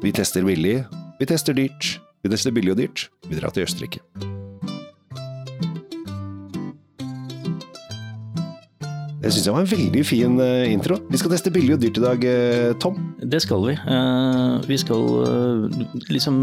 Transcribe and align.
Vi 0.00 0.12
tester 0.16 0.40
billig, 0.40 0.78
vi 1.20 1.26
tester 1.28 1.52
dyrt. 1.52 1.98
Vi 2.24 2.30
tester 2.32 2.54
billig 2.56 2.72
og 2.72 2.78
dyrt. 2.80 3.02
Vi 3.28 3.36
drar 3.36 3.52
til 3.52 3.66
Østerrike. 3.66 4.00
Det 9.20 9.28
syns 9.28 9.44
jeg 9.44 9.52
var 9.52 9.66
en 9.66 9.68
veldig 9.68 10.04
fin 10.08 10.40
eh, 10.40 10.72
intro. 10.72 10.96
Vi 11.12 11.20
skal 11.20 11.34
teste 11.34 11.52
billig 11.52 11.76
og 11.76 11.84
dyrt 11.84 12.00
i 12.00 12.04
dag, 12.06 12.24
eh, 12.24 12.70
Tom. 12.80 12.96
Det 13.20 13.42
skal 13.44 13.66
vi. 13.68 13.76
Eh, 13.76 14.56
vi 14.64 14.80
skal 14.80 15.04
liksom 16.08 16.40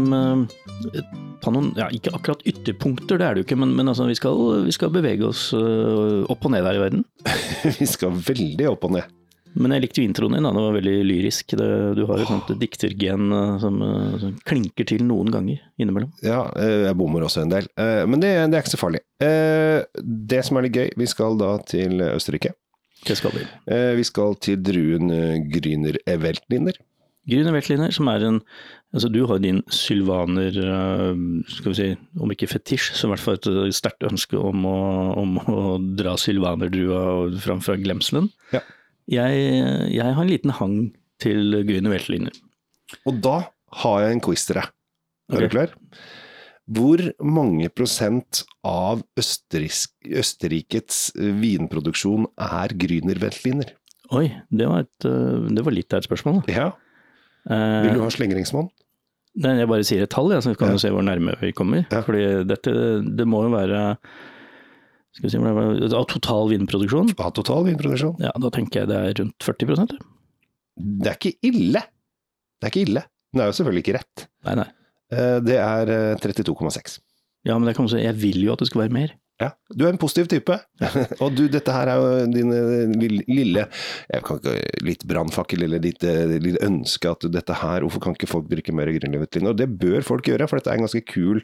ta 1.42 1.50
noen 1.50 1.72
Ja, 1.74 1.90
ikke 1.90 2.14
akkurat 2.14 2.46
ytterpunkter, 2.46 3.18
det 3.18 3.26
er 3.26 3.34
det 3.34 3.42
jo 3.42 3.48
ikke, 3.50 3.58
men, 3.58 3.74
men 3.74 3.90
altså, 3.90 4.06
vi, 4.06 4.14
skal, 4.18 4.38
vi 4.70 4.78
skal 4.78 4.94
bevege 4.94 5.26
oss 5.26 5.48
opp 5.50 6.46
og 6.46 6.54
ned 6.54 6.62
her 6.62 6.78
i 6.78 6.84
verden. 6.86 7.06
Vi 7.82 7.90
skal 7.90 8.14
veldig 8.14 8.70
opp 8.70 8.86
og 8.86 9.00
ned. 9.00 9.17
Men 9.56 9.74
jeg 9.74 9.84
likte 9.84 10.02
jo 10.02 10.08
introen 10.08 10.36
din, 10.36 10.46
da. 10.46 10.52
det 10.54 10.64
var 10.64 10.76
veldig 10.76 10.94
lyrisk. 11.06 11.54
Det, 11.58 11.68
du 11.98 12.04
har 12.08 12.20
et 12.20 12.30
sånt 12.30 12.50
diktergen 12.60 13.34
eh, 13.34 13.54
som, 13.62 13.80
eh, 13.84 14.16
som 14.22 14.36
klinker 14.48 14.88
til 14.88 15.04
noen 15.08 15.32
ganger 15.34 15.62
innimellom. 15.80 16.12
Ja, 16.24 16.44
eh, 16.58 16.84
jeg 16.88 16.98
bommer 16.98 17.26
også 17.26 17.44
en 17.44 17.54
del. 17.54 17.70
Men 17.78 18.22
det, 18.22 18.32
det 18.50 18.58
er 18.58 18.64
ikke 18.64 18.76
så 18.76 18.80
farlig. 18.80 19.02
Det 19.18 20.42
som 20.46 20.58
er 20.58 20.66
litt 20.66 20.78
gøy, 20.78 20.90
vi 20.98 21.08
skal 21.10 21.38
da 21.40 21.54
til 21.68 22.02
Østerrike. 22.10 22.54
Det 23.06 23.14
skal 23.18 23.34
vi. 23.34 23.44
Vi 23.98 24.04
skal 24.06 24.34
til 24.42 24.58
druen 24.62 25.10
Grüner 25.52 26.00
Eveltliner. 26.10 26.78
Grüner 27.28 27.54
Weltliner, 27.54 27.94
som 27.94 28.10
er 28.10 28.26
en 28.26 28.42
Altså, 28.88 29.10
du 29.12 29.18
har 29.28 29.36
din 29.36 29.58
sylvaner, 29.68 30.54
skal 31.52 31.72
vi 31.74 31.76
si, 31.76 31.88
om 32.16 32.30
ikke 32.32 32.46
fetisj, 32.48 32.94
så 32.96 33.04
i 33.04 33.10
hvert 33.12 33.20
fall 33.20 33.36
et 33.36 33.76
sterkt 33.76 34.06
ønske 34.08 34.38
om 34.40 34.64
å, 34.64 34.78
om 35.20 35.34
å 35.44 35.64
dra 35.92 36.14
sylvanerdrua 36.16 37.02
fram 37.44 37.60
fra 37.60 37.76
glemselen. 37.76 38.30
Ja. 38.56 38.62
Jeg, 39.08 39.90
jeg 39.94 40.14
har 40.14 40.22
en 40.22 40.30
liten 40.30 40.52
hang 40.58 40.78
til 41.22 41.62
Grüne 41.68 41.90
Veltliner. 41.92 42.34
Og 43.08 43.20
da 43.24 43.36
har 43.82 44.00
jeg 44.04 44.16
en 44.16 44.24
quiz 44.24 44.44
til 44.48 44.60
deg. 44.60 44.70
Er 45.28 45.36
okay. 45.36 45.48
du 45.48 45.54
klar? 45.54 45.74
Hvor 46.68 47.00
mange 47.24 47.70
prosent 47.72 48.42
av 48.68 49.00
Østerrikets 49.18 50.98
eh, 51.16 51.32
vinproduksjon 51.40 52.28
er 52.36 52.74
Grüner 52.76 53.20
Veltliner? 53.22 53.72
Oi, 54.16 54.26
det 54.52 54.68
var, 54.68 54.84
et, 54.84 55.08
eh, 55.08 55.48
det 55.56 55.64
var 55.64 55.76
litt 55.76 55.92
av 55.96 56.02
et 56.02 56.08
spørsmål. 56.08 56.42
da. 56.46 56.52
Ja, 56.52 56.68
Eh, 57.48 57.82
vil 57.86 57.94
du 57.96 58.02
ha 58.04 58.10
slengeringsmål? 58.12 58.66
Nei, 59.40 59.54
jeg 59.60 59.68
bare 59.70 59.84
sier 59.86 60.02
et 60.04 60.10
tall, 60.12 60.32
ja, 60.34 60.40
så 60.44 60.56
kan 60.58 60.74
Ja. 60.74 60.76
se 60.82 60.90
hvor 60.90 61.04
nærme 61.06 61.36
vi 61.40 61.52
kommer. 61.52 61.86
Ja. 61.90 62.02
Fordi 62.02 62.44
dette, 62.44 62.72
det 63.16 63.26
må 63.26 63.44
jo 63.44 63.54
være 63.54 63.96
skal 65.18 65.26
vi 65.28 65.34
si, 65.34 65.90
Av 65.98 66.06
total 66.10 66.48
vinproduksjon, 66.54 67.12
Av 67.18 67.34
total 67.36 67.66
vinproduksjon? 67.68 68.16
ja, 68.22 68.32
da 68.38 68.50
tenker 68.54 68.84
jeg 68.84 68.90
det 68.92 68.98
er 69.02 69.16
rundt 69.20 69.44
40 69.44 69.70
ja. 69.72 69.98
Det 70.78 71.10
er 71.10 71.16
ikke 71.18 71.34
ille. 71.50 71.82
Det 72.58 72.68
er 72.68 72.72
ikke 72.72 72.84
ille. 72.86 73.02
Det 73.34 73.42
er 73.42 73.48
jo 73.50 73.56
selvfølgelig 73.58 73.82
ikke 73.84 73.96
rett. 73.98 74.26
Nei, 74.46 74.54
nei. 74.62 74.68
Eh, 75.10 75.38
Det 75.42 75.56
er 75.58 75.90
eh, 75.90 76.20
32,6. 76.22 76.98
Ja, 77.48 77.56
men 77.58 77.66
man 77.86 77.90
si, 77.92 78.02
jeg 78.04 78.14
vil 78.22 78.38
jo 78.46 78.52
at 78.54 78.62
det 78.62 78.68
skal 78.70 78.84
være 78.86 78.94
mer. 78.94 79.14
Ja, 79.38 79.52
du 79.70 79.84
er 79.86 79.92
en 79.92 80.00
positiv 80.02 80.26
type. 80.32 80.54
Og 81.22 81.34
du, 81.38 81.44
dette 81.50 81.70
her 81.70 81.90
er 81.92 82.00
jo 82.00 82.22
din 82.32 82.50
eh, 82.50 82.94
lille, 83.30 83.66
jeg 84.10 84.24
kan 84.26 84.40
ikke, 84.40 84.54
litt 84.82 85.04
brannfakkel 85.06 85.62
eller 85.62 85.82
ditt 85.82 86.02
eh, 86.06 86.34
lille 86.42 86.58
ønske 86.66 87.12
at 87.12 87.26
dette 87.30 87.58
her 87.60 87.84
Hvorfor 87.86 88.02
kan 88.02 88.16
ikke 88.16 88.30
folk 88.30 88.48
drikke 88.50 88.74
mer 88.74 88.90
Grünerveltliner? 88.96 89.54
Og 89.54 89.60
det 89.60 89.68
bør 89.78 90.02
folk 90.06 90.26
gjøre, 90.26 90.48
for 90.50 90.58
dette 90.58 90.72
er 90.72 90.80
en 90.80 90.86
ganske 90.88 91.04
kul 91.06 91.38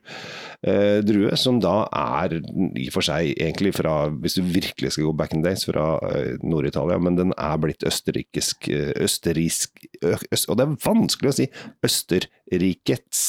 eh, 0.66 0.98
drue, 1.06 1.30
som 1.38 1.60
da 1.62 1.76
er 1.86 2.34
i 2.40 2.88
og 2.88 2.96
for 2.96 3.06
seg 3.06 3.30
egentlig 3.36 3.76
fra 3.78 3.94
Hvis 4.10 4.40
du 4.40 4.42
virkelig 4.42 4.96
skal 4.96 5.08
gå 5.12 5.14
back 5.22 5.38
in 5.38 5.46
days, 5.46 5.62
fra 5.68 5.94
eh, 6.10 6.34
Nord-Italia, 6.42 6.98
men 6.98 7.20
den 7.20 7.30
er 7.38 7.62
blitt 7.62 7.86
østerrikisk 7.86 8.68
østerriksk 8.74 9.86
øst, 10.02 10.50
Og 10.50 10.58
det 10.58 10.66
er 10.66 10.76
vanskelig 10.82 11.30
å 11.30 11.38
si 11.38 11.48
Østerrikets 11.86 13.24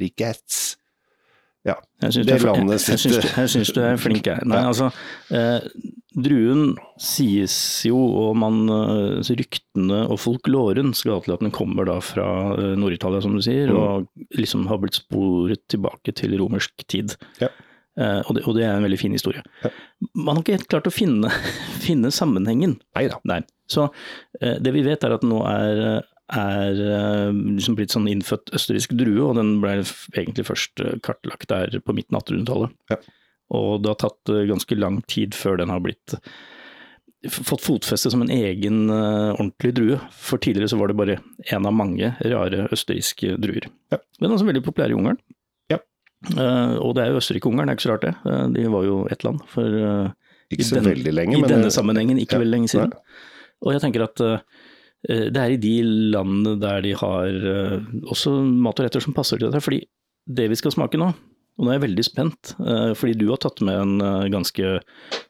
Rikets. 0.00 0.76
Ja. 1.64 1.74
Jeg 2.02 2.12
syns 2.12 2.26
Det 2.28 2.38
landet 2.44 2.74
jeg, 2.76 2.92
jeg, 2.92 3.00
syns 3.00 3.18
du, 3.24 3.28
jeg 3.40 3.48
syns 3.54 3.70
du 3.72 3.78
er 3.80 3.96
flink, 4.00 4.26
jeg. 4.28 4.44
Nei, 4.50 4.58
altså, 4.68 4.90
eh, 5.32 5.64
druen 6.14 6.74
sies 7.00 7.54
jo, 7.88 7.96
og 8.20 8.36
man, 8.38 8.58
eh, 8.68 9.30
ryktene 9.40 10.02
og 10.12 10.20
folkloren 10.22 10.92
skal 10.94 11.22
til 11.24 11.34
at 11.34 11.40
den 11.42 11.50
kommer 11.54 11.88
da 11.88 11.96
fra 12.04 12.26
eh, 12.58 12.74
Nord-Italia, 12.78 13.22
som 13.24 13.34
du 13.34 13.40
sier, 13.42 13.72
Mm. 13.72 13.78
og 13.80 14.08
liksom 14.36 14.66
har 14.68 14.78
blitt 14.82 15.00
sporet 15.00 15.64
tilbake 15.72 16.12
til 16.14 16.36
romersk 16.38 16.84
tid. 16.86 17.16
Ja. 17.40 17.48
Eh, 17.96 18.20
og, 18.26 18.34
det, 18.36 18.44
og 18.44 18.56
det 18.58 18.64
er 18.66 18.76
en 18.76 18.84
veldig 18.84 18.98
fin 19.00 19.12
historie. 19.16 19.42
Ja. 19.64 19.70
Man 20.14 20.36
har 20.36 20.42
ikke 20.44 20.58
helt 20.58 20.68
klart 20.68 20.86
å 20.90 20.92
finne, 20.94 21.30
finne 21.86 22.10
sammenhengen. 22.12 22.76
Nei 22.94 23.08
da. 23.08 23.18
Nei. 23.24 23.40
Så 23.70 23.88
eh, 24.42 24.58
det 24.60 24.74
vi 24.76 24.82
vet 24.84 25.02
er 25.08 25.14
at 25.16 25.24
nå 25.24 25.40
er, 25.48 26.02
er 26.32 26.78
eh, 26.80 27.32
liksom 27.34 27.76
blitt 27.76 27.92
sånn 27.92 28.08
innfødt 28.08 28.52
østerriksk 28.56 28.94
drue, 28.96 29.20
og 29.26 29.36
den 29.36 29.58
ble 29.60 29.74
egentlig 30.16 30.46
først 30.48 30.80
eh, 30.80 30.94
kartlagt 31.04 31.48
der 31.50 31.74
på 31.84 31.92
midten 31.96 32.16
av 32.16 32.24
1800-tallet. 32.24 32.72
Ja. 32.94 32.96
Og 33.54 33.82
det 33.84 33.90
har 33.92 33.98
tatt 34.06 34.32
eh, 34.32 34.46
ganske 34.48 34.78
lang 34.78 35.02
tid 35.10 35.36
før 35.36 35.60
den 35.60 35.72
har 35.74 35.82
blitt 35.84 36.16
fått 37.28 37.62
fotfeste 37.64 38.10
som 38.12 38.20
en 38.20 38.32
egen 38.32 38.82
ordentlig 38.92 39.70
drue. 39.76 39.94
For 40.12 40.36
tidligere 40.40 40.68
så 40.68 40.76
var 40.76 40.90
det 40.92 40.96
bare 40.98 41.14
en 41.56 41.64
av 41.68 41.72
mange 41.72 42.10
rare 42.20 42.66
østerrikske 42.74 43.38
druer. 43.40 43.70
Ja. 43.94 43.96
Men 44.20 44.34
også 44.34 44.44
veldig 44.44 44.60
populær 44.66 44.92
i 44.92 44.96
Ungarn. 44.98 45.16
Ja. 45.72 45.78
Og 46.84 46.92
det 46.98 47.06
er 47.06 47.14
jo 47.14 47.22
Østerrike-Ungarn, 47.22 47.70
det 47.70 47.72
er 47.72 47.78
ikke 47.78 47.86
så 47.86 47.94
rart 47.94 48.04
det. 48.04 48.12
De 48.58 48.66
var 48.74 48.84
jo 48.84 48.98
ett 49.08 49.24
land 49.24 49.40
for 49.48 49.78
Ikke 50.52 50.68
så 50.68 50.76
den- 50.76 50.90
veldig 50.90 51.14
lenge, 51.16 51.38
i 51.38 51.48
denne 51.48 51.70
det- 51.70 51.72
sammenhengen 51.72 52.20
ikke 52.20 52.36
ja. 52.36 52.42
veldig 52.44 52.56
lenge 52.58 52.68
siden. 52.74 52.92
Nei. 52.92 53.16
Og 53.64 53.72
jeg 53.72 53.84
tenker 53.86 54.04
at 54.04 54.20
det 55.04 55.40
er 55.40 55.52
i 55.52 55.60
de 55.60 55.74
landene 56.14 56.54
der 56.62 56.80
de 56.84 56.94
har 56.96 57.28
eh, 57.28 57.78
også 58.08 58.38
mat 58.48 58.80
og 58.80 58.86
retter 58.86 59.04
som 59.04 59.16
passer 59.16 59.40
til 59.40 59.50
dette. 59.50 59.60
Fordi 59.64 59.82
det 60.24 60.48
vi 60.48 60.56
skal 60.56 60.72
smake 60.72 61.00
nå, 61.00 61.10
og 61.54 61.66
nå 61.66 61.70
er 61.70 61.78
jeg 61.78 61.86
veldig 61.88 62.06
spent, 62.06 62.54
eh, 62.58 62.92
fordi 62.98 63.18
du 63.20 63.28
har 63.30 63.40
tatt 63.42 63.62
med 63.66 63.76
en 63.78 63.94
eh, 64.02 64.30
ganske 64.32 64.78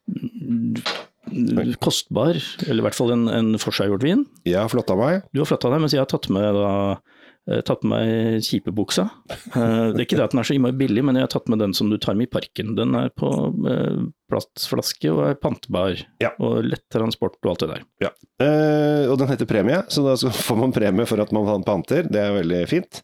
mm, 0.09 1.75
kostbar, 1.85 2.39
eller 2.65 2.81
i 2.81 2.87
hvert 2.87 2.97
fall 2.97 3.13
en, 3.13 3.27
en 3.29 3.59
forseggjort 3.61 4.07
vin. 4.07 4.25
Jeg 4.49 4.61
har 4.61 4.73
flotta 4.73 4.97
meg. 4.99 5.27
Du 5.35 5.43
har 5.43 5.51
flotta 5.51 5.73
deg, 5.73 5.83
mens 5.85 5.97
jeg 5.97 6.05
har 6.05 6.11
tatt 6.11 6.31
med 6.33 6.49
da 6.57 6.71
eh, 6.95 7.23
tatt 7.67 7.83
med 7.85 7.93
meg 8.09 8.43
kjipebuksa. 8.47 9.05
Eh, 9.31 9.93
Det 9.93 9.99
er 10.01 10.05
ikke 10.07 10.17
det 10.17 10.25
at 10.25 10.33
den 10.33 10.41
er 10.41 10.47
så 10.49 10.55
innmari 10.57 10.79
billig, 10.81 11.03
men 11.05 11.17
jeg 11.19 11.27
har 11.27 11.33
tatt 11.35 11.49
med 11.53 11.59
den 11.61 11.75
som 11.77 11.91
du 11.93 11.99
tar 12.01 12.15
med 12.17 12.29
i 12.29 12.33
parken. 12.33 12.75
Den 12.79 12.95
er 12.97 13.11
på 13.13 13.29
eh, 13.69 13.99
plastflaske 14.33 15.11
og 15.13 15.21
er 15.29 15.35
pantbar, 15.37 15.99
Ja. 16.25 16.31
og 16.41 16.65
lett 16.65 16.87
transport 16.91 17.37
og 17.45 17.51
alt 17.53 17.61
det 17.61 17.69
der. 17.75 17.83
Ja. 18.07 18.11
Eh, 18.41 19.05
og 19.13 19.19
den 19.21 19.29
heter 19.29 19.47
premie, 19.47 19.83
så 19.93 20.03
da 20.07 20.15
får 20.17 20.57
man 20.59 20.73
premie 20.73 21.05
for 21.07 21.21
at 21.21 21.31
man 21.37 21.63
panter. 21.69 22.09
Det 22.09 22.21
er 22.23 22.33
veldig 22.41 22.63
fint. 22.71 23.03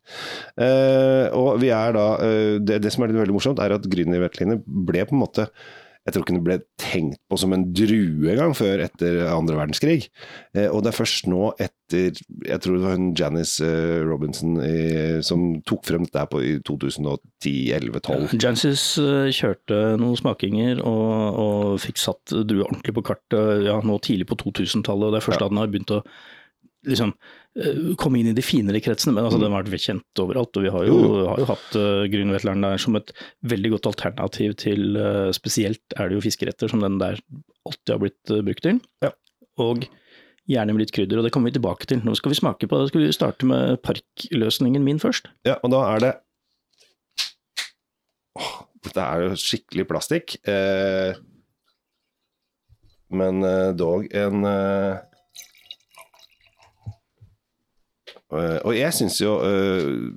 Eh, 0.56 1.28
og 1.36 1.60
vi 1.60 1.68
er 1.76 1.92
da 1.96 2.06
eh, 2.24 2.56
det, 2.64 2.80
det 2.82 2.92
som 2.94 3.04
er 3.04 3.12
veldig 3.12 3.36
morsomt, 3.36 3.60
er 3.60 3.76
at 3.76 3.86
Grüner 3.92 4.24
Veltliner 4.24 4.62
ble 4.64 5.04
på 5.04 5.14
en 5.16 5.22
måte 5.22 5.46
jeg 6.10 6.16
tror 6.16 6.25
ikke 6.26 6.34
den 6.34 6.43
ble 6.47 6.56
tenkt 6.82 7.21
på 7.31 7.37
som 7.38 7.53
en 7.54 7.69
drue 7.71 8.32
engang 8.32 8.50
før 8.59 8.82
etter 8.82 9.21
andre 9.31 9.54
verdenskrig. 9.60 10.09
Eh, 10.56 10.66
og 10.66 10.82
det 10.82 10.91
er 10.91 10.97
først 10.98 11.28
nå 11.31 11.53
etter 11.62 11.78
Jeg 11.91 12.59
tror 12.62 12.76
det 12.76 12.82
var 12.84 12.94
hun 12.98 13.09
Janice 13.19 13.66
eh, 13.66 14.00
Robinson 14.06 14.59
i, 14.62 15.20
som 15.26 15.47
tok 15.66 15.87
frem 15.88 16.04
dette 16.06 16.22
på 16.31 16.43
i 16.43 16.53
2010-11-12. 16.66 18.34
Janice 18.43 19.03
eh, 19.03 19.31
kjørte 19.34 19.81
noen 20.00 20.19
smakinger 20.19 20.82
og, 20.87 21.41
og 21.44 21.81
fikk 21.82 21.99
satt 22.03 22.34
drue 22.47 22.66
ordentlig 22.66 22.94
på 22.99 23.06
kartet 23.10 23.65
ja, 23.66 23.78
nå 23.87 23.99
tidlig 24.04 24.28
på 24.31 24.38
2000-tallet. 24.43 25.09
og 25.09 25.16
Det 25.16 25.22
er 25.22 25.26
først 25.31 25.41
Ja. 25.41 25.47
da 25.47 25.53
den 25.54 25.62
har 25.62 25.72
begynt 25.72 25.94
å 25.94 26.03
liksom, 26.88 27.15
komme 27.99 28.21
inn 28.21 28.31
i 28.31 28.34
de 28.37 28.44
finere 28.47 28.78
kretsene. 28.83 29.15
Men 29.16 29.27
altså, 29.27 29.38
Mm. 29.41 29.44
den 29.44 29.53
har 29.56 29.65
vært 29.66 29.87
kjent 29.87 30.22
overalt. 30.22 30.56
Og 30.56 30.62
vi 30.62 30.71
har 30.71 30.84
jo, 30.87 30.99
har 31.27 31.41
jo 31.43 31.49
hatt 31.50 31.77
uh, 31.77 32.06
Grünervetleren 32.12 32.62
der 32.62 32.78
som 32.78 32.97
et 32.97 33.11
veldig 33.43 33.72
godt 33.75 33.88
alternativ 33.91 34.55
til 34.62 34.97
uh, 34.97 35.33
Spesielt 35.34 35.83
er 35.97 36.09
det 36.09 36.19
jo 36.19 36.25
fiskeretter 36.25 36.71
som 36.71 36.81
den 36.84 36.99
der 37.03 37.19
alltid 37.66 37.94
har 37.97 37.99
blitt 38.05 38.31
uh, 38.31 38.43
brukt 38.47 38.62
til. 38.62 38.78
Ja. 39.03 39.11
Og 39.59 39.88
gjerne 40.50 40.75
med 40.75 40.84
litt 40.84 40.94
krydder, 40.94 41.21
og 41.21 41.27
det 41.27 41.33
kommer 41.34 41.50
vi 41.50 41.59
tilbake 41.59 41.87
til. 41.91 42.00
Nå 42.06 42.14
skal 42.19 42.32
vi 42.32 42.38
smake 42.38 42.69
på 42.70 42.79
det. 42.81 42.91
Skal 42.91 43.05
vi 43.05 43.12
starte 43.14 43.47
med 43.47 43.81
parkløsningen 43.87 44.82
min 44.87 45.03
først? 45.03 45.31
Ja, 45.46 45.58
og 45.62 45.75
da 45.75 45.85
er 45.94 46.05
det 46.05 46.12
Åh, 48.38 48.56
Dette 48.87 49.05
er 49.05 49.26
jo 49.26 49.37
skikkelig 49.37 49.85
plastikk. 49.91 50.38
Eh, 50.49 51.19
men 53.12 53.43
eh, 53.44 53.73
dog 53.76 54.06
en 54.17 54.46
eh, 54.49 54.94
eh, 54.94 55.00
Og 58.31 58.75
jeg 58.77 58.93
syns 58.97 59.21
jo 59.23 59.38
eh, 59.47 60.11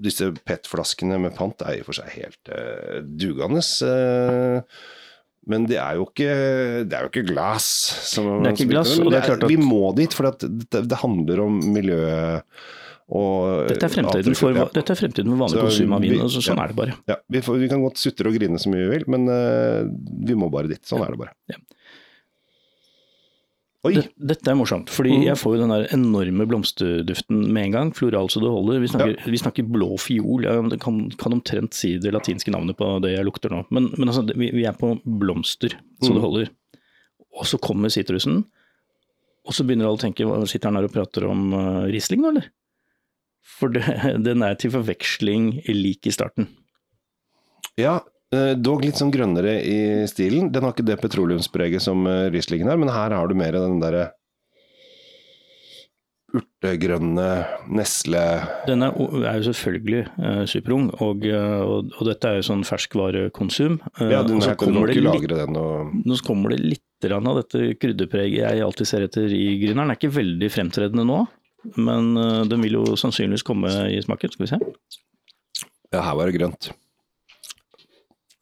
disse 0.00 0.30
PET-flaskene 0.46 1.18
med 1.22 1.36
pant 1.36 1.62
er 1.66 1.78
i 1.78 1.82
og 1.82 1.90
for 1.90 1.98
seg 1.98 2.10
helt 2.16 2.50
eh, 2.54 3.00
dugende. 3.04 3.62
Eh, 3.86 4.82
men 5.50 5.64
det 5.70 5.78
er 5.80 5.96
jo 5.96 6.04
ikke, 6.08 6.34
det 6.86 6.96
er 6.98 7.06
jo 7.06 7.10
ikke 7.12 7.26
glass. 7.30 7.66
Som, 8.10 8.28
Det 8.44 8.52
er 8.52 8.58
ikke 8.58 8.70
glass, 8.74 8.92
og 9.00 9.08
det 9.10 9.22
er 9.22 9.28
klart 9.32 9.46
at- 9.46 9.50
Vi 9.50 9.56
må 9.56 9.94
dit, 9.96 10.12
for 10.14 10.28
at 10.30 10.44
det, 10.44 10.84
det 10.90 10.98
handler 11.00 11.40
om 11.46 11.58
miljøet. 11.74 12.44
Og, 13.10 13.66
Dette 13.66 13.88
er 13.88 13.90
fremtiden 13.90 14.36
for, 14.38 14.54
Ja. 14.54 14.68
dette 14.70 14.92
er 14.94 14.98
fremtiden 15.00 15.32
for 15.32 15.40
vanlig 15.42 15.58
Så 15.58 15.64
konsum 15.66 15.92
av 15.96 16.00
vin. 16.04 16.20
så, 16.30 16.42
sånn 16.44 16.60
ja. 16.60 16.62
er 16.62 16.68
det 16.70 16.76
bare. 16.78 16.94
Ja, 17.10 17.16
vi, 17.26 17.40
får, 17.42 17.58
vi 17.58 17.68
kan 17.72 17.82
godt 17.82 17.98
sutre 17.98 18.30
og 18.30 18.36
grine 18.38 18.60
så 18.62 18.70
mye 18.70 18.84
vi 18.86 18.92
vil, 18.98 19.04
men 19.10 19.26
uh, 19.26 19.82
vi 20.28 20.36
må 20.38 20.46
bare 20.52 20.70
dit. 20.70 20.82
Sånn 20.86 21.02
er 21.02 21.10
det 21.10 21.18
bare. 21.18 21.34
Ja. 23.80 23.88
Oi! 23.88 24.02
Dette 24.28 24.50
er 24.52 24.56
morsomt, 24.60 24.90
fordi 24.92 25.14
Mm. 25.16 25.22
jeg 25.24 25.38
får 25.40 25.54
jo 25.56 25.60
den 25.62 25.70
der 25.72 25.86
enorme 25.96 26.44
blomsterduften 26.46 27.46
med 27.52 27.64
en 27.64 27.72
gang. 27.72 27.92
Floral 27.96 28.28
så 28.28 28.40
det 28.42 28.50
holder. 28.52 28.80
Vi 28.82 28.88
snakker, 28.92 29.24
vi 29.24 29.38
snakker 29.40 29.64
blå 29.72 29.96
fiol. 29.98 30.44
Jeg 30.44 30.80
kan, 30.80 30.98
kan 31.16 31.32
omtrent 31.32 31.72
si 31.74 31.94
det 31.98 32.12
latinske 32.12 32.52
navnet 32.52 32.76
på 32.76 33.00
det 33.00 33.14
jeg 33.16 33.24
lukter 33.24 33.48
nå. 33.50 33.62
Men, 33.70 33.88
men 33.96 34.08
altså, 34.12 34.26
vi, 34.36 34.50
vi 34.52 34.66
er 34.68 34.76
på 34.76 34.98
blomster 35.04 35.72
så 36.02 36.10
Mm. 36.10 36.14
det 36.18 36.20
holder. 36.26 36.50
Og 37.40 37.46
så 37.46 37.58
kommer 37.62 37.88
sitrusen, 37.88 38.44
og 39.46 39.54
så 39.54 39.64
begynner 39.64 39.86
alle 39.88 39.96
å 39.96 40.02
tenke 40.02 40.26
Sitter 40.50 40.68
han 40.68 40.76
her 40.76 40.84
og 40.84 40.92
prater 40.92 41.24
om 41.30 41.52
uh, 41.54 41.86
Riesling 41.88 42.20
nå, 42.20 42.28
eller? 42.34 42.50
For 43.46 43.68
det, 43.72 43.80
den 44.26 44.42
er 44.44 44.54
til 44.60 44.70
forveksling 44.74 45.62
lik 45.72 46.04
i 46.06 46.12
starten. 46.12 46.48
Ja, 47.80 48.00
dog 48.30 48.84
litt 48.86 49.00
sånn 49.00 49.10
grønnere 49.10 49.56
i 49.66 49.78
stilen. 50.10 50.52
Den 50.54 50.66
har 50.66 50.74
ikke 50.74 50.86
det 50.86 51.00
petroleumspreget 51.02 51.82
som 51.82 52.06
eh, 52.06 52.28
Rieslingen 52.30 52.70
har, 52.70 52.78
men 52.78 52.92
her 52.92 53.14
har 53.16 53.30
du 53.30 53.34
mer 53.38 53.58
den 53.58 53.80
derre 53.82 54.10
urtegrønne 56.30 57.26
nesle... 57.74 58.20
Den 58.68 58.84
er, 58.86 58.94
er 59.26 59.40
jo 59.40 59.50
selvfølgelig 59.50 60.02
uh, 60.20 60.44
superung, 60.50 60.90
og, 61.02 61.24
eh, 61.26 61.62
og, 61.64 61.90
og 61.96 62.06
dette 62.06 62.30
er 62.30 62.38
jo 62.38 62.46
sånn 62.50 62.62
ferskvarekonsum. 62.66 63.80
Eh, 63.96 64.12
Ja, 64.12 64.22
den 64.26 64.42
her 64.44 64.54
kan 64.58 64.76
du 64.76 64.82
ikke 64.84 65.04
lagre 65.04 65.40
den 65.42 65.58
og 65.58 65.94
Nå 66.06 66.20
kommer 66.26 66.54
det 66.54 66.62
litt 66.62 66.86
av 67.00 67.24
dette 67.38 67.72
krydderpreget 67.80 68.42
jeg 68.42 68.60
alltid 68.60 68.88
ser 68.88 69.06
etter 69.06 69.32
i 69.32 69.56
gryneren. 69.62 69.88
Den 69.88 69.94
er 69.94 69.98
ikke 69.98 70.12
veldig 70.12 70.50
fremtredende 70.52 71.06
nå, 71.08 71.22
men 71.80 72.10
øh, 72.20 72.42
den 72.50 72.60
vil 72.66 72.76
jo 72.76 72.98
sannsynligvis 73.00 73.46
komme 73.46 73.72
i 73.88 74.02
smaken. 74.04 74.34
Skal 74.34 74.44
vi 74.44 74.50
se. 74.52 74.60
Ja, 75.90 76.04
her 76.04 76.18
var 76.18 76.28
det 76.28 76.36
grønt. 76.36 76.70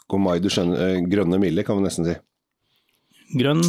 Gomai 0.09 0.39
du 0.43 0.49
skjønner 0.53 0.83
eh, 0.85 1.05
Grønne 1.11 1.41
milde, 1.43 1.65
kan 1.67 1.79
vi 1.79 1.87
nesten 1.87 2.09
si. 2.09 2.17
Grønn, 3.39 3.63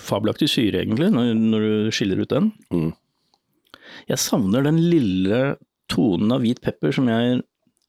fabelaktig 0.00 0.48
syre 0.50 0.82
egentlig, 0.82 1.12
når, 1.14 1.34
når 1.38 1.66
du 1.66 1.94
skiller 1.94 2.22
ut 2.22 2.32
den. 2.32 2.50
Mm. 2.74 2.90
Jeg 4.10 4.22
savner 4.22 4.66
den 4.66 4.80
lille 4.82 5.42
tonen 5.92 6.34
av 6.34 6.42
hvit 6.42 6.60
pepper 6.64 6.94
som 6.94 7.06
jeg 7.10 7.38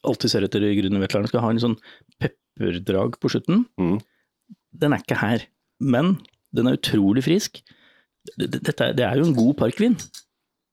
alltid 0.07 0.31
ser 0.31 0.45
etter 0.45 0.63
i 0.65 0.75
Grünervetleren. 0.77 1.29
Skal 1.29 1.43
ha 1.43 1.49
en 1.53 1.63
sånn 1.63 1.79
pepperdrag 2.21 3.17
på 3.21 3.31
slutten. 3.33 3.65
Mm. 3.81 3.97
Den 4.77 4.93
er 4.93 5.01
ikke 5.01 5.19
her, 5.19 5.47
men 5.81 6.15
den 6.55 6.69
er 6.69 6.77
utrolig 6.77 7.25
frisk. 7.25 7.59
Dette, 8.37 8.91
det 8.97 9.05
er 9.07 9.19
jo 9.19 9.27
en 9.27 9.35
god 9.37 9.57
parkvin. 9.59 9.97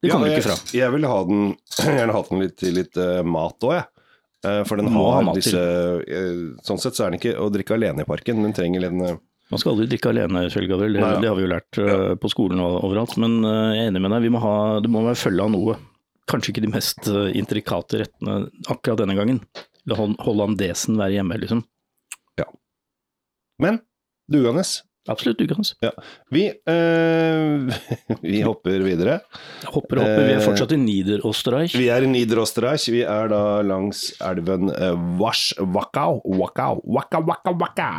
Det 0.04 0.10
kommer 0.12 0.28
Ja, 0.28 0.36
ikke 0.36 0.50
fra. 0.50 0.58
Jeg, 0.68 0.82
jeg 0.82 0.92
ville 0.92 1.10
ha 1.10 1.20
den, 1.28 1.44
gjerne 1.98 2.16
hatt 2.18 2.30
den 2.32 2.44
litt 2.44 2.56
til 2.60 2.76
litt 2.76 3.00
uh, 3.00 3.20
mat 3.24 3.66
òg, 3.66 3.78
jeg. 3.78 3.90
Eh, 4.44 4.62
for 4.68 4.76
den 4.80 4.90
har, 4.92 5.06
ha 5.08 5.20
har 5.24 5.36
disse 5.38 5.60
eh, 6.04 6.40
Sånn 6.66 6.80
sett 6.82 6.96
så 6.98 7.06
er 7.06 7.12
den 7.14 7.20
ikke 7.20 7.32
å 7.40 7.46
drikke 7.52 7.76
alene 7.78 8.04
i 8.04 8.08
parken, 8.08 8.42
den 8.44 8.52
trenger 8.56 8.84
en 8.90 9.00
eh, 9.06 9.16
Man 9.52 9.60
skal 9.62 9.74
aldri 9.74 9.86
drikke 9.92 10.10
alene, 10.12 10.42
Kjell 10.52 10.68
Gabriel. 10.68 10.96
Det, 10.98 11.02
Nei, 11.04 11.10
ja. 11.16 11.20
det 11.22 11.30
har 11.30 11.38
vi 11.38 11.44
jo 11.46 11.50
lært 11.52 11.78
ja. 11.80 11.98
på 12.20 12.30
skolen 12.32 12.60
og 12.64 12.78
overalt. 12.86 13.16
Men 13.20 13.38
jeg 13.44 13.82
er 13.84 13.90
enig 13.90 14.00
med 14.04 14.14
deg, 14.16 14.24
vi 14.24 14.32
må 14.34 14.40
ha, 14.42 14.54
det 14.84 14.90
må 14.92 15.02
være 15.04 15.20
følge 15.20 15.44
av 15.44 15.52
noe. 15.52 15.76
Kanskje 16.30 16.54
ikke 16.54 16.64
de 16.64 16.70
mest 16.72 17.10
intrikate 17.36 18.00
rettene 18.00 18.38
akkurat 18.72 19.02
denne 19.02 19.16
gangen. 19.18 19.42
La 19.84 19.98
hol- 20.00 20.16
hollandesen 20.24 20.96
være 20.96 21.18
hjemme, 21.18 21.36
liksom. 21.44 21.60
Men 23.60 23.76
dugende. 24.32 24.64
Absolutt, 25.08 25.38
du 25.38 25.46
Ja. 25.84 25.90
Vi, 26.32 26.46
øh, 26.48 27.72
vi 28.22 28.40
hopper 28.40 28.80
videre. 28.86 29.20
Hopper 29.68 30.00
og 30.00 30.06
hopper. 30.06 30.24
Vi 30.24 30.32
er 30.32 30.40
fortsatt 30.40 30.72
i 30.72 30.78
Niederösterreich. 30.80 31.74
Vi 31.76 31.90
er 31.92 32.06
i 32.06 32.08
Niederösterreich. 32.08 32.86
Vi 32.88 33.02
er 33.04 33.28
da 33.28 33.60
langs 33.66 34.14
elven 34.24 34.70
eh, 34.72 34.94
Wasch 35.20 35.52
Wackau. 35.60 36.22
Wackau. 36.24 36.80
Waka, 36.84 37.20
waka, 37.20 37.52
waka. 37.60 37.90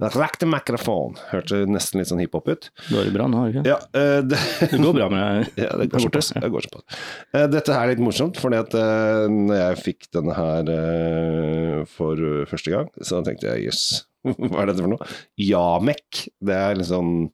Rack 0.00 0.38
the 0.40 0.48
microphone. 0.48 1.20
Hørte 1.32 1.66
nesten 1.68 2.00
litt 2.00 2.08
sånn 2.08 2.22
hiphop 2.22 2.48
ut. 2.48 2.70
Det 2.88 3.04
bra 3.12 3.28
nå, 3.28 3.42
har 3.42 3.50
du 3.50 3.58
ikke? 3.58 3.66
Ja, 3.68 3.78
øh, 4.00 4.22
det, 4.24 4.40
Det 4.72 4.80
går 4.80 4.96
bra 4.96 5.10
med 5.12 5.50
ja, 5.66 5.68
det 5.80 5.90
går 5.92 6.06
såpass. 6.06 6.32
Det 6.38 6.52
går 6.54 6.68
såpass. 6.68 7.02
Eh, 7.36 7.44
Dette 7.52 7.76
er 7.76 7.92
litt 7.92 8.00
morsomt, 8.02 8.40
for 8.40 8.56
eh, 8.56 9.28
når 9.28 9.60
jeg 9.60 9.82
fikk 9.84 10.08
denne 10.16 10.38
her 10.38 10.72
eh, 10.78 11.84
for 11.92 12.16
eh, 12.16 12.48
første 12.48 12.72
gang, 12.72 12.88
så 13.04 13.20
tenkte 13.26 13.50
jeg 13.52 13.68
jøss, 13.68 13.84
hva 14.50 14.62
er 14.62 14.70
dette 14.70 14.82
for 14.82 14.92
noe? 14.94 15.12
Jamek. 15.40 16.26
Det 16.42 16.58
er 16.58 16.78
liksom 16.80 17.30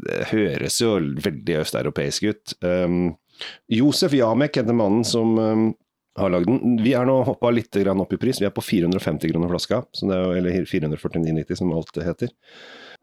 Det 0.00 0.22
høres 0.30 0.80
jo 0.80 0.94
veldig 1.26 1.60
østeuropeisk 1.60 2.30
ut. 2.30 2.56
Um, 2.64 3.14
Josef 3.72 4.14
Jamek 4.16 4.60
heter 4.60 4.76
mannen 4.76 5.04
som 5.06 5.36
um, 5.38 5.66
har 6.18 6.32
lagd 6.32 6.48
den. 6.50 6.78
Vi 6.84 6.94
er 6.96 7.08
nå 7.08 7.20
hoppa 7.26 7.52
litt 7.54 7.74
grann 7.76 8.00
opp 8.02 8.14
i 8.16 8.20
pris. 8.20 8.40
Vi 8.40 8.48
er 8.48 8.54
på 8.54 8.64
450 8.64 9.32
kroner 9.32 9.52
flaska, 9.52 9.82
så 9.96 10.08
det 10.10 10.16
er 10.16 10.40
eller 10.40 10.64
449,90 10.68 11.60
som 11.60 11.74
alt 11.76 11.92
det 11.96 12.06
heter. 12.08 12.32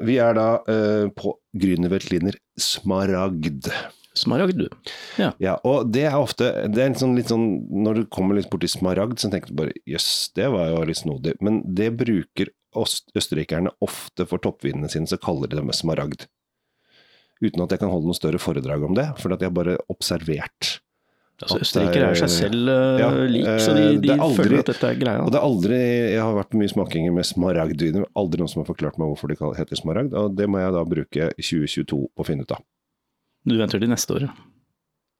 Vi 0.05 0.17
er 0.21 0.35
da 0.37 0.49
uh, 0.61 1.05
på 1.15 1.37
Grünerveltliner 1.57 2.37
Smaragd. 2.61 3.71
Smaragd, 4.17 4.57
du. 4.57 4.91
Ja, 5.17 5.57
og 5.67 5.91
det 5.93 6.07
er 6.09 6.17
ofte 6.17 6.49
det 6.73 6.81
er 6.81 6.91
litt 6.91 7.01
sånn, 7.01 7.15
litt 7.17 7.31
sånn, 7.31 7.47
Når 7.85 7.99
du 7.99 8.03
kommer 8.13 8.37
litt 8.37 8.49
borti 8.51 8.69
smaragd, 8.71 9.19
så 9.21 9.29
tenker 9.33 9.53
du 9.53 9.59
bare 9.61 9.75
jøss, 9.89 10.31
det 10.37 10.49
var 10.53 10.71
jo 10.71 10.83
litt 10.89 11.01
snodig. 11.01 11.35
Men 11.43 11.61
det 11.77 11.91
bruker 11.99 12.51
østerrikerne 12.83 13.71
ofte 13.83 14.27
for 14.29 14.41
toppvinene 14.43 14.89
sine, 14.91 15.09
så 15.09 15.19
kaller 15.21 15.49
de 15.51 15.59
dem 15.59 15.71
smaragd. 15.75 16.27
Uten 17.41 17.61
at 17.63 17.73
jeg 17.73 17.81
kan 17.83 17.91
holde 17.93 18.09
noe 18.09 18.17
større 18.17 18.41
foredrag 18.41 18.83
om 18.87 18.95
det, 18.97 19.07
for 19.21 19.33
jeg 19.33 19.45
har 19.45 19.53
bare 19.53 19.77
observert. 19.93 20.77
Altså, 21.37 21.59
Østerrikere 21.61 22.07
er 22.09 22.17
seg 22.17 22.31
selv 22.33 22.69
uh, 22.71 22.97
Ja, 22.97 23.09
lik, 23.29 23.45
så 23.61 23.75
de, 23.77 23.81
eh, 23.91 23.99
de 24.01 24.09
aldri- 24.15 24.37
føler 24.39 24.63
at 24.63 24.71
dette 24.71 24.87
er 24.89 24.95
greia. 24.97 25.21
Og 25.21 25.29
det 25.29 25.37
er 25.37 25.45
aldri, 25.45 25.77
Jeg 26.15 26.23
har 26.23 26.33
vært 26.33 26.49
på 26.49 26.61
mye 26.63 26.71
smakinger 26.71 27.13
med 27.13 27.27
smaragdviner, 27.29 28.07
aldri 28.17 28.41
noen 28.41 28.49
som 28.49 28.63
har 28.63 28.69
forklart 28.71 28.97
meg 28.97 29.11
hvorfor 29.11 29.29
de 29.29 29.37
heter 29.59 29.77
smaragd. 29.77 30.17
Og 30.17 30.33
det 30.33 30.47
må 30.49 30.63
jeg 30.63 30.73
da 30.73 30.81
bruke 30.89 31.29
2022 31.37 31.99
på 32.09 32.25
å 32.25 32.25
finne 32.25 32.41
ut 32.41 32.55
av. 32.57 32.63
Du 33.45 33.53
venter 33.59 33.77
til 33.83 33.91
neste 33.93 34.17
år. 34.17 34.25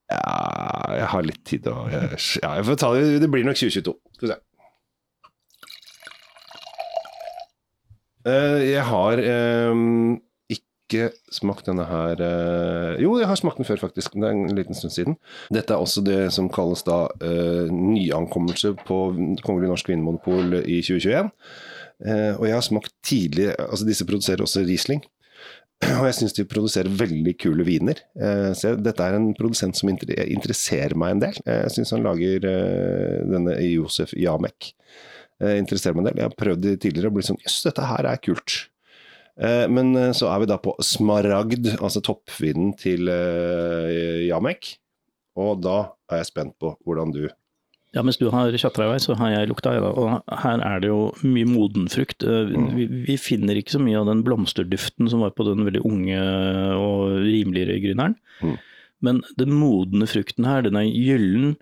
Ja, 0.09 0.95
jeg 1.03 1.07
har 1.13 1.25
litt 1.27 1.43
tid 1.45 1.69
å 1.69 1.75
Ja, 1.91 2.55
jeg 2.57 2.65
får 2.65 2.81
ta 2.81 2.93
det. 2.95 3.05
Det 3.21 3.29
blir 3.29 3.45
nok 3.45 3.59
2022. 3.61 3.93
Skal 4.17 4.25
vi 4.27 4.33
se. 4.33 4.39
Jeg 8.27 8.83
har 8.89 9.21
eh, 9.23 9.83
ikke 10.87 11.09
smakt 11.33 11.67
denne 11.67 11.83
her 11.87 12.21
eh, 12.23 13.01
Jo, 13.03 13.17
jeg 13.19 13.27
har 13.27 13.39
smakt 13.39 13.59
den 13.59 13.67
før, 13.67 13.81
faktisk. 13.87 14.15
Det 14.15 14.23
er 14.23 14.35
en 14.35 14.55
liten 14.55 14.77
stund 14.77 14.93
siden. 14.95 15.17
Dette 15.53 15.75
er 15.75 15.83
også 15.83 16.03
det 16.05 16.31
som 16.35 16.49
kalles 16.49 16.85
da 16.87 17.05
eh, 17.21 17.67
nyankommelse 17.71 18.73
på 18.87 18.99
Kongelig 19.43 19.73
norsk 19.73 19.91
vinmonopol 19.91 20.61
i 20.63 20.79
2021. 20.79 21.31
Eh, 22.07 22.33
og 22.37 22.47
jeg 22.47 22.55
har 22.55 22.65
smakt 22.65 22.93
tidlig 23.05 23.49
Altså, 23.57 23.85
disse 23.87 24.07
produserer 24.07 24.45
også 24.45 24.63
Riesling. 24.63 25.03
Og 25.99 26.07
jeg 26.07 26.15
syns 26.17 26.33
de 26.33 26.47
produserer 26.49 26.89
veldig 26.89 27.35
kule 27.41 27.67
viner. 27.67 27.99
Eh, 28.17 28.49
så 28.57 28.73
dette 28.79 29.03
er 29.03 29.17
en 29.19 29.33
produsent 29.37 29.77
som 29.77 29.91
inter 29.91 30.15
interesserer 30.25 30.95
meg 30.97 31.17
en 31.17 31.25
del. 31.27 31.43
Eh, 31.45 31.65
jeg 31.67 31.75
syns 31.75 31.93
han 31.97 32.07
lager 32.07 32.47
eh, 32.49 33.19
denne 33.27 33.59
Josef 33.67 34.15
Jamek. 34.17 34.71
Eh, 35.43 35.57
interesserer 35.61 35.97
meg 35.97 36.05
en 36.05 36.09
del. 36.09 36.19
Jeg 36.21 36.29
har 36.31 36.39
prøvd 36.39 36.63
det 36.65 36.75
tidligere 36.81 37.11
og 37.11 37.17
blitt 37.17 37.29
sånn 37.29 37.41
Jøss, 37.43 37.61
dette 37.67 37.85
her 37.85 38.09
er 38.09 38.21
kult. 38.23 38.59
Eh, 39.37 39.65
men 39.69 39.91
eh, 39.97 40.13
så 40.17 40.31
er 40.31 40.41
vi 40.41 40.49
da 40.49 40.57
på 40.61 40.73
Smaragd, 40.81 41.73
altså 41.77 42.01
toppvinden 42.05 42.71
til 42.79 43.11
Jamek. 44.27 44.75
Og 45.37 45.59
da 45.61 45.81
er 46.09 46.23
jeg 46.23 46.31
spent 46.31 46.57
på 46.57 46.73
hvordan 46.87 47.13
du 47.13 47.27
Ja, 47.93 48.01
mens 48.05 48.17
du 48.17 48.27
har 48.33 48.49
tjatra 48.57 48.87
i 48.87 48.89
vei, 48.91 48.97
så 49.01 49.13
har 49.17 49.35
jeg 49.35 49.49
lukta. 49.51 49.75
Ja, 49.77 49.91
og 49.93 50.33
her 50.41 50.63
er 50.65 50.81
det 50.81 50.89
jo 50.89 51.11
mye 51.21 51.47
moden 51.49 51.85
frukt. 51.89 52.25
Vi, 52.25 52.87
vi 53.07 53.19
finner 53.21 53.57
ikke 53.57 53.77
så 53.77 53.81
mye 53.81 53.99
av 54.01 54.09
den 54.09 54.25
blomsterduften 54.25 55.09
som 55.09 55.21
var 55.23 55.35
på 55.37 55.45
den 55.47 55.63
veldig 55.65 55.85
unge 55.87 56.17
og 56.77 57.21
rimeligere 57.23 57.77
gryneren. 57.85 58.17
Mm. 58.41 58.57
Men 59.05 59.21
den 59.37 59.53
modne 59.53 60.09
frukten 60.09 60.45
her, 60.49 60.65
den 60.65 60.77
er 60.79 60.89
gyllen. 60.89 61.55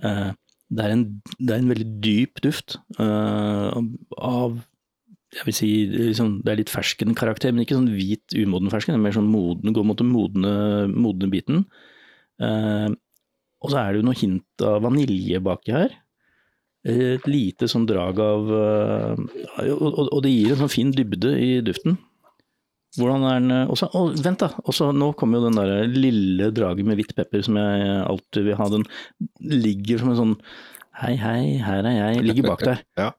Eh, 0.00 0.30
Det 0.72 0.84
er 0.84 0.94
en, 0.94 1.06
det 1.38 1.54
er 1.54 1.60
en 1.60 1.72
veldig 1.72 1.88
dyp 2.04 2.40
duft 2.44 2.78
uh, 3.00 3.80
av 4.16 4.60
jeg 5.32 5.46
vil 5.48 5.56
si, 5.56 5.70
liksom, 5.88 6.34
Det 6.44 6.52
er 6.52 6.58
litt 6.60 6.72
ferskenkarakter, 6.72 7.54
men 7.54 7.64
ikke 7.64 7.78
sånn 7.78 7.94
hvit 7.94 8.34
umoden 8.36 8.68
fersken. 8.72 8.92
Det 8.92 9.00
er 9.00 9.06
mer 9.06 9.14
sånn 9.16 9.30
moden, 9.32 9.72
går 9.72 9.86
mot 9.88 9.96
den 9.96 10.10
modne, 10.12 10.52
modne 10.92 11.28
biten. 11.32 11.62
Uh, 12.36 12.92
og 13.64 13.72
så 13.72 13.78
er 13.80 13.92
det 13.92 14.02
jo 14.02 14.06
noe 14.10 14.18
hint 14.18 14.64
av 14.66 14.82
vanilje 14.84 15.40
baki 15.40 15.72
her. 15.72 15.94
Et 16.84 17.28
lite 17.30 17.68
sånn 17.70 17.86
drag 17.88 18.20
av 18.20 18.50
uh, 18.50 19.22
og, 19.70 19.88
og, 19.88 20.08
og 20.10 20.20
det 20.26 20.34
gir 20.34 20.52
en 20.52 20.64
sånn 20.64 20.74
fin 20.74 20.92
dybde 20.92 21.32
i 21.40 21.50
duften. 21.64 21.96
Hvordan 22.98 23.22
er 23.24 23.38
den 23.40 23.52
også, 23.72 23.88
å, 23.96 24.02
Vent, 24.20 24.42
da! 24.42 24.50
Også, 24.68 24.90
nå 24.92 25.12
kommer 25.16 25.40
jo 25.40 25.46
den 25.48 25.56
der 25.56 25.86
lille 25.88 26.50
draget 26.52 26.84
med 26.84 26.98
hvitt 27.00 27.14
pepper 27.16 27.44
som 27.46 27.56
jeg 27.56 27.86
alltid 28.04 28.48
vil 28.50 28.58
ha. 28.58 28.66
Den 28.74 28.84
ligger 29.40 30.02
som 30.02 30.12
en 30.12 30.18
sånn 30.20 30.34
Hei, 31.00 31.14
hei, 31.16 31.56
her 31.64 31.86
er 31.88 31.94
jeg. 31.96 32.24
Ligger 32.26 32.50
bak 32.52 32.64
der. 32.68 32.82
Ja. 33.00 33.12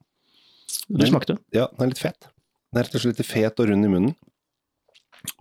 Du 0.94 1.02
smakte? 1.08 1.40
Ja, 1.56 1.66
den 1.74 1.88
er 1.88 1.90
litt 1.94 2.02
fet. 2.02 2.28
Den 2.70 2.82
er 2.82 2.86
rett 2.86 2.98
og 3.00 3.02
slett 3.02 3.22
litt 3.22 3.30
fet 3.30 3.60
og 3.64 3.70
rund 3.72 3.88
i 3.88 3.90
munnen. 3.90 4.14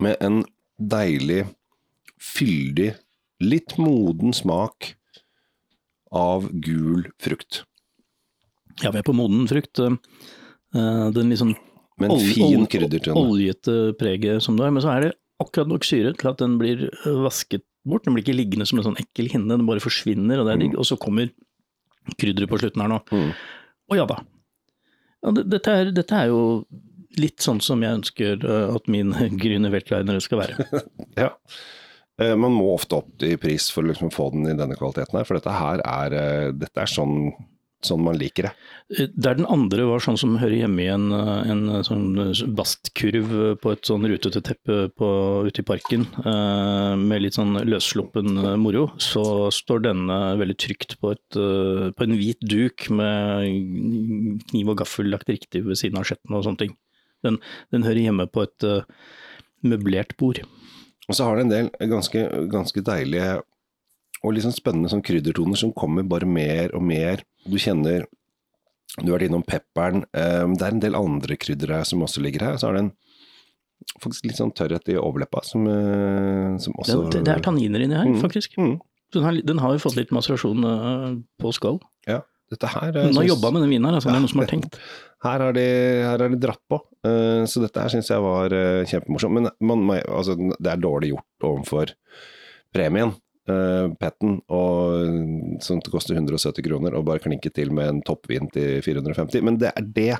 Med 0.01 0.17
en 0.23 0.39
deilig, 0.79 1.43
fyldig, 2.17 2.93
litt 3.43 3.75
moden 3.77 4.33
smak 4.33 4.93
av 6.15 6.47
gul 6.63 7.05
frukt. 7.21 7.63
Ja, 8.81 8.89
vi 8.93 9.01
er 9.01 9.05
på 9.05 9.13
moden 9.17 9.45
frukt. 9.49 9.81
Eh, 9.83 11.05
Den 11.13 11.29
litt 11.29 11.41
sånn 11.41 11.53
Med 12.01 12.09
en 12.09 12.15
Ol- 12.17 12.23
fin 12.33 12.59
ol- 12.63 12.69
kryddertone. 12.71 13.21
oljete 13.29 13.75
preget 13.99 14.41
som 14.45 14.57
det 14.57 14.65
er, 14.65 14.71
men 14.73 14.81
så 14.85 14.93
er 14.95 15.01
det 15.07 15.11
akkurat 15.43 15.67
nok 15.69 15.83
syre 15.85 16.13
til 16.17 16.29
at 16.31 16.39
den 16.41 16.57
blir 16.61 16.87
øh, 16.89 17.19
vasket 17.25 17.63
bort. 17.85 18.05
Den 18.05 18.15
blir 18.15 18.23
ikke 18.25 18.37
liggende 18.37 18.65
som 18.69 18.79
en 18.79 18.87
sånn 18.87 18.99
ekkel 19.01 19.29
hinne, 19.33 19.51
den 19.57 19.67
bare 19.67 19.83
forsvinner, 19.83 20.39
og 20.41 20.47
det 20.47 20.53
er 20.55 20.61
digg. 20.63 20.77
Og 20.79 20.87
så 20.89 20.97
kommer 20.97 21.29
krydderet 22.19 22.49
på 22.51 22.59
slutten 22.61 22.81
her 22.83 22.91
nå. 22.93 22.99
Mm. 23.11 23.29
Og 23.91 23.97
ja 23.99 24.05
da. 24.09 24.17
Ja, 25.23 25.31
dette, 25.39 25.71
er, 25.83 25.91
dette 25.95 26.17
er 26.19 26.31
jo 26.33 26.41
litt 27.21 27.43
sånn 27.45 27.59
som 27.61 27.83
jeg 27.85 27.99
ønsker 27.99 28.41
øh, 28.43 28.73
at 28.75 28.87
min 28.91 29.13
Grüne 29.41 29.69
Weltlinere 29.73 30.21
skal 30.23 30.41
være. 30.45 30.67
Ja. 31.19 31.29
Eh, 32.21 32.33
Man 32.37 32.53
må 32.57 32.71
ofte 32.73 32.97
opp 33.03 33.23
i 33.25 33.35
pris 33.41 33.67
for 33.73 33.85
å 33.85 33.89
liksom 33.91 34.09
få 34.13 34.31
den 34.33 34.47
i 34.49 34.57
denne 34.57 34.75
kvaliteten 34.79 35.17
her, 35.19 35.25
for 35.29 35.37
dette 35.37 35.53
her 35.53 35.81
er, 35.85 36.13
eh, 36.17 36.51
dette 36.57 36.81
er 36.83 36.89
sånn, 36.89 37.31
sånn 37.87 38.03
man 38.05 38.17
liker 38.19 38.47
det. 38.47 38.51
Eh, 38.97 39.07
Der 39.15 39.37
den 39.39 39.47
andre 39.49 39.85
var 39.89 40.03
sånn 40.03 40.17
som 40.19 40.37
hører 40.41 40.63
hjemme 40.63 40.83
i 40.83 40.89
en, 40.91 41.11
øh, 41.11 41.51
en 41.51 41.63
sånn 41.85 42.05
bastkurv 42.55 43.59
på 43.61 43.73
et 43.73 43.89
sånn 43.89 44.07
rutete 44.09 44.41
teppe 44.41 44.89
på, 44.95 45.09
ute 45.47 45.63
i 45.63 45.67
parken, 45.67 46.07
eh, 46.23 46.95
med 46.99 47.23
litt 47.23 47.37
sånn 47.37 47.55
løssluppen 47.67 48.37
eh, 48.37 48.55
moro, 48.55 48.91
så 48.97 49.49
står 49.53 49.85
denne 49.89 50.19
veldig 50.39 50.57
trygt 50.57 50.97
på, 50.99 51.13
et, 51.15 51.39
eh, 51.39 51.91
på 51.91 52.07
en 52.07 52.17
hvit 52.17 52.39
duk 52.41 52.89
med 52.89 54.43
kniv 54.49 54.73
og 54.73 54.81
gaffel 54.83 55.09
lagt 55.11 55.29
riktig 55.29 55.63
ved 55.65 55.79
siden 55.79 55.99
av 55.99 56.07
skjetten 56.09 56.35
og 56.35 56.45
sånne 56.45 56.65
ting. 56.65 56.77
Den, 57.23 57.39
den 57.71 57.85
hører 57.87 58.03
hjemme 58.03 58.27
på 58.31 58.43
et 58.43 58.67
eh, 58.67 58.83
møblert 59.63 60.17
bord. 60.19 60.43
Og 61.09 61.17
så 61.17 61.25
har 61.27 61.35
det 61.35 61.47
en 61.47 61.51
del 61.53 61.89
ganske, 61.91 62.27
ganske 62.51 62.83
deilige 62.83 63.41
og 64.23 64.39
sånn 64.39 64.55
spennende 64.55 64.91
sånn 64.91 65.03
kryddertoner 65.03 65.59
som 65.59 65.73
kommer 65.75 66.05
bare 66.07 66.27
mer 66.29 66.71
og 66.77 66.83
mer. 66.87 67.23
Du 67.45 67.57
kjenner 67.59 68.05
Du 69.01 69.09
har 69.11 69.17
vært 69.19 69.27
innom 69.29 69.43
pepperen. 69.45 70.03
eh, 70.13 70.45
Det 70.53 70.61
er 70.61 70.71
en 70.75 70.79
del 70.83 70.95
andre 70.95 71.35
krydder 71.37 71.71
her 71.79 71.83
som 71.89 72.01
også 72.05 72.21
ligger 72.21 72.41
her. 72.45 72.57
Så 72.61 72.69
er 72.69 72.73
det 72.77 72.83
en 72.85 72.91
faktisk 73.99 74.25
litt 74.29 74.37
sånn 74.37 74.53
tørrhet 74.53 74.87
i 74.93 74.97
overleppa 74.99 75.41
som, 75.43 75.65
eh, 75.67 76.57
som 76.61 76.73
også 76.79 77.09
det, 77.11 77.23
det 77.25 77.33
er 77.33 77.41
tanniner 77.41 77.81
inni 77.83 77.95
her, 77.97 78.05
Mm. 78.05 78.21
faktisk. 78.21 78.53
Mm. 78.57 78.79
Den, 79.13 79.23
har, 79.23 79.41
den 79.43 79.57
har 79.59 79.73
jo 79.73 79.79
fått 79.79 79.95
litt 79.97 80.11
maserasjon 80.11 80.63
eh, 80.63 81.17
på 81.41 81.51
skall. 81.53 81.79
Ja. 82.07 82.21
Dette 82.51 82.67
her 82.69 82.91
Den 82.91 83.15
har 83.15 83.23
jobba 83.25 83.51
med 83.51 83.63
den 83.63 83.69
vinen 83.71 83.85
her, 83.89 83.95
altså, 83.97 84.09
det 84.11 84.15
er 84.15 84.21
noen 84.21 84.29
som 84.29 84.39
har 84.43 84.47
tenkt. 84.47 84.77
Her 85.23 85.39
har 85.39 85.53
de, 85.55 85.61
her 86.03 86.19
har 86.19 86.29
de 86.29 86.35
dratt 86.35 86.59
på, 86.69 86.81
Uh, 87.05 87.43
så 87.47 87.59
dette 87.63 87.79
her 87.81 87.89
syns 87.91 88.07
jeg 88.07 88.19
var 88.23 88.51
uh, 88.51 88.83
kjempemorsomt. 88.87 89.33
Men 89.33 89.49
man, 89.59 89.81
man, 89.87 90.01
altså, 90.07 90.35
det 90.37 90.69
er 90.71 90.77
dårlig 90.79 91.09
gjort 91.13 91.43
overfor 91.43 91.91
premien, 92.75 93.13
uh, 93.51 93.91
Petten, 93.99 94.37
og, 94.53 95.59
som 95.63 95.81
koster 95.87 96.17
170 96.17 96.65
kroner, 96.65 96.95
og 96.97 97.07
bare 97.07 97.23
klinke 97.23 97.51
til 97.53 97.73
med 97.75 97.89
en 97.89 98.01
toppvin 98.05 98.49
til 98.53 98.81
450. 98.85 99.43
Men 99.45 99.59
det 99.61 99.73
er 99.73 99.87
det 99.95 100.13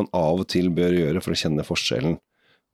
man 0.00 0.08
av 0.16 0.40
og 0.40 0.48
til 0.48 0.70
bør 0.72 0.94
gjøre 0.96 1.20
for 1.24 1.34
å 1.34 1.38
kjenne 1.38 1.66
forskjellen 1.66 2.16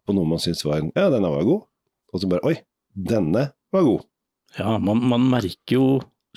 på 0.06 0.14
noe 0.16 0.28
man 0.28 0.40
syns 0.40 0.62
var 0.64 0.84
Ja, 0.94 1.08
denne 1.12 1.32
var 1.32 1.46
god, 1.48 1.66
og 2.12 2.22
så 2.22 2.30
bare 2.30 2.46
Oi, 2.48 2.54
denne 2.94 3.50
var 3.74 3.84
god. 3.84 4.06
Ja, 4.56 4.78
man, 4.80 5.02
man 5.10 5.26
merker 5.28 5.74
jo 5.74 5.88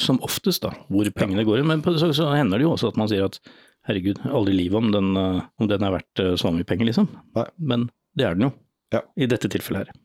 som 0.01 0.19
oftest 0.25 0.65
da, 0.65 0.73
hvor 0.91 1.07
pengene 1.15 1.45
går. 1.47 1.63
Men 1.67 1.83
så, 1.85 2.09
så 2.15 2.31
hender 2.33 2.59
det 2.59 2.65
jo 2.65 2.73
også 2.73 2.91
at 2.91 3.00
man 3.00 3.09
sier 3.11 3.27
at 3.27 3.38
herregud, 3.88 4.21
aldri 4.29 4.55
i 4.55 4.59
livet 4.63 4.79
om 4.81 4.91
den, 4.93 5.11
eh, 5.17 5.41
om 5.61 5.69
den 5.69 5.85
er 5.85 5.95
verdt 5.95 6.21
eh, 6.21 6.35
så 6.39 6.51
mye 6.53 6.67
penger, 6.67 6.89
liksom. 6.89 7.09
Nei. 7.38 7.47
Men 7.57 7.88
det 8.17 8.27
er 8.27 8.38
den 8.38 8.50
jo. 8.50 8.51
Ja. 8.93 9.03
I 9.15 9.29
dette 9.31 9.50
tilfellet 9.51 9.88
her. 9.88 10.01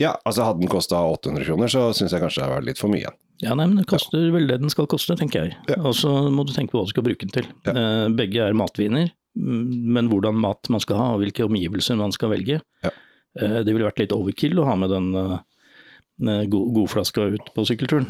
Ja, 0.00 0.14
altså 0.26 0.46
hadde 0.46 0.60
den 0.64 0.70
kosta 0.72 0.96
800 1.04 1.44
kroner, 1.46 1.68
så 1.70 1.90
syns 1.94 2.12
jeg 2.14 2.22
kanskje 2.22 2.42
det 2.46 2.50
var 2.54 2.64
litt 2.64 2.80
for 2.80 2.88
mye. 2.92 3.10
Ja, 3.42 3.54
nei, 3.58 3.66
men 3.66 3.76
det 3.82 3.86
koster 3.90 4.30
vel 4.32 4.46
det 4.48 4.60
den 4.62 4.70
skal 4.72 4.86
koste, 4.90 5.16
tenker 5.18 5.44
jeg. 5.48 5.56
Ja. 5.68 5.76
Og 5.82 5.94
så 5.98 6.10
må 6.32 6.44
du 6.46 6.52
tenke 6.54 6.72
på 6.72 6.78
hva 6.80 6.86
du 6.88 6.92
skal 6.94 7.04
bruke 7.06 7.26
den 7.26 7.34
til. 7.34 7.48
Ja. 7.66 7.74
Eh, 7.74 8.08
begge 8.16 8.44
er 8.46 8.54
matviner, 8.56 9.10
men 9.34 10.08
hvordan 10.12 10.36
mat 10.38 10.68
man 10.72 10.80
skal 10.84 10.96
ha, 11.00 11.06
og 11.16 11.22
hvilke 11.24 11.44
omgivelser 11.46 11.98
man 11.98 12.12
skal 12.14 12.30
velge. 12.34 12.60
Ja. 12.86 12.92
Eh, 13.40 13.58
det 13.66 13.72
ville 13.74 13.88
vært 13.88 13.98
litt 14.04 14.14
overkill 14.16 14.60
å 14.62 14.66
ha 14.68 14.76
med 14.78 14.90
den 14.94 15.10
eh, 15.18 16.44
god- 16.52 16.72
godflaska 16.76 17.28
ut 17.34 17.52
på 17.56 17.64
sykkelturen, 17.66 18.06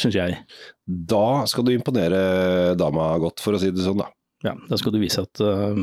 syns 0.00 0.14
jeg. 0.16 0.38
Da 0.86 1.44
skal 1.50 1.66
du 1.66 1.74
imponere 1.74 2.74
dama 2.80 3.10
godt, 3.20 3.42
for 3.44 3.52
å 3.56 3.60
si 3.60 3.70
det 3.74 3.84
sånn, 3.84 4.00
da. 4.00 4.08
Ja, 4.44 4.52
da 4.68 4.76
skal 4.76 4.92
du 4.92 4.98
vise 5.00 5.22
at 5.24 5.40
uh, 5.40 5.78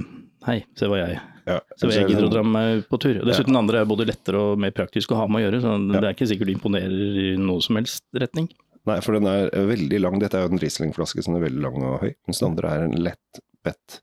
hei, 0.46 0.60
se 0.78 0.90
hva 0.90 1.00
jeg 1.00 1.16
Ja, 1.48 1.58
Se 1.76 1.88
hva 1.90 1.96
jeg 1.96 2.12
gidder 2.12 2.28
å 2.28 2.34
dra 2.34 2.44
med 2.46 2.84
på 2.88 3.00
tur. 3.02 3.18
Og 3.22 3.26
Dessuten 3.28 3.56
ja. 3.56 3.64
andre 3.64 3.82
er 3.82 3.90
både 3.90 4.06
lettere 4.08 4.44
og 4.52 4.62
mer 4.62 4.76
praktisk 4.76 5.12
å 5.12 5.18
ha 5.20 5.26
med 5.28 5.42
å 5.42 5.48
gjøre, 5.48 5.64
så 5.64 5.74
det 5.90 6.04
er 6.04 6.14
ikke 6.14 6.30
sikkert 6.30 6.52
du 6.52 6.54
imponerer 6.54 7.18
i 7.24 7.34
noe 7.42 7.64
som 7.66 7.80
helst 7.80 8.06
retning. 8.16 8.52
Nei, 8.88 9.00
for 9.04 9.16
den 9.16 9.28
er 9.32 9.50
veldig 9.68 10.00
lang. 10.04 10.20
Dette 10.20 10.40
er 10.40 10.46
jo 10.46 10.54
en 10.54 10.62
Riesling-flaske 10.62 11.24
som 11.24 11.38
er 11.38 11.46
veldig 11.46 11.64
lang 11.64 11.78
og 11.82 12.02
høy, 12.04 12.12
mens 12.28 12.42
den 12.42 12.50
andre 12.52 12.72
er 12.72 12.88
en 12.88 12.98
lett 13.00 13.44
Lettbett, 13.64 14.02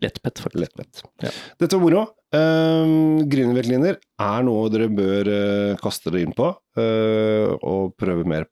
Lettpett, 0.00 0.38
faktisk. 0.38 0.60
Lettbett. 0.60 1.02
Ja. 1.20 1.30
Dette 1.60 1.76
var 1.76 1.82
moro. 1.84 2.02
Um, 2.32 3.28
Grünerveltliner 3.28 3.98
er 4.00 4.46
noe 4.46 4.70
dere 4.72 4.88
bør 4.88 5.28
uh, 5.28 5.80
kaste 5.82 6.08
dere 6.10 6.24
inn 6.24 6.32
på 6.36 6.48
uh, 6.48 7.52
og 7.60 7.92
prøve 8.00 8.24
mer 8.24 8.48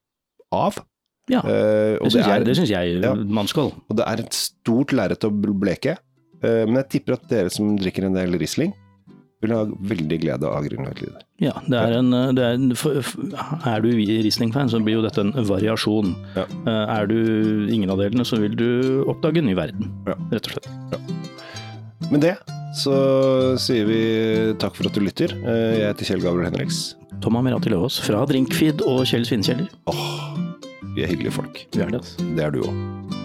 av. 0.52 0.82
Ja, 1.30 1.40
uh, 1.46 1.96
det 2.02 2.10
syns 2.12 2.26
er, 2.26 2.30
jeg, 2.34 2.44
det 2.48 2.54
synes 2.58 2.70
jeg 2.74 3.00
Ja. 3.04 3.14
man 3.14 3.46
skal. 3.50 3.70
og 3.88 3.96
det 3.96 4.06
er 4.06 4.22
et 4.24 4.34
stort 4.34 4.92
lerret 4.96 5.24
å 5.24 5.30
bleke. 5.30 5.96
Uh, 6.42 6.64
men 6.66 6.80
jeg 6.82 6.88
tipper 6.96 7.18
at 7.18 7.26
dere 7.30 7.50
som 7.52 7.76
drikker 7.78 8.06
en 8.08 8.16
del 8.18 8.34
Riesling, 8.40 8.72
vil 9.40 9.54
ha 9.56 9.62
veldig 9.64 10.18
glede 10.20 10.44
av 10.44 10.66
Grünerveltliner. 10.66 11.22
Ja, 11.40 11.54
det 11.64 11.78
er 11.80 11.94
en, 11.96 12.10
det 12.36 12.42
er, 12.44 12.58
en 12.58 12.74
for, 12.76 12.98
er 13.00 13.80
du 13.80 13.88
Riesling-fan, 13.96 14.68
så 14.68 14.82
blir 14.84 14.98
jo 14.98 15.04
dette 15.06 15.22
en 15.24 15.32
variasjon. 15.48 16.10
Ja. 16.36 16.44
Uh, 16.66 16.84
Er 16.98 17.06
du 17.08 17.16
ingen 17.72 17.88
av 17.88 18.02
delene, 18.02 18.26
så 18.28 18.36
vil 18.42 18.52
du 18.58 18.68
oppdage 19.08 19.40
en 19.40 19.48
ny 19.48 19.54
verden, 19.56 19.88
Ja. 20.10 20.18
rett 20.34 20.50
og 20.50 20.58
slett. 20.58 20.68
Med 22.10 22.20
det 22.26 22.34
så 22.74 23.56
sier 23.58 23.86
vi 23.88 24.00
takk 24.60 24.76
for 24.78 24.86
at 24.90 24.94
du 24.94 25.00
lytter. 25.02 25.32
Eh, 25.42 25.78
jeg 25.80 25.88
heter 25.90 26.06
Kjell 26.06 26.22
Gabriel 26.22 26.46
Henriks. 26.50 26.94
Tom 27.20 27.34
Amirati 27.40 27.70
Løvaas 27.72 27.96
fra 28.04 28.22
Drinkfeed 28.30 28.84
og 28.86 29.02
Kjell 29.10 29.26
Svinkjeller. 29.26 29.66
Er 29.90 30.49
hyggelige 31.08 31.32
folk. 31.32 31.66
Vi 31.74 31.80
er 31.80 31.86
det, 31.86 31.94
altså. 31.94 32.24
Det 32.36 32.44
er 32.44 32.50
du 32.50 32.62
òg. 32.62 33.19